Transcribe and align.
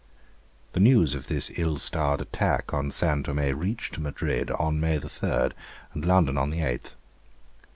The 0.73 0.79
news 0.79 1.13
of 1.13 1.27
the 1.27 1.47
ill 1.57 1.77
starred 1.77 2.21
attack 2.21 2.73
on 2.73 2.89
San 2.89 3.21
Thomé 3.21 3.55
reached 3.55 3.99
Madrid 3.99 4.49
on 4.49 4.79
May 4.79 4.97
3, 4.97 5.29
and 5.93 6.03
London 6.05 6.39
on 6.39 6.49
the 6.49 6.61
8th. 6.61 6.95